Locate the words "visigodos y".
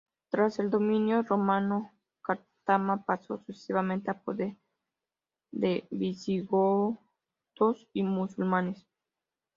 5.91-8.01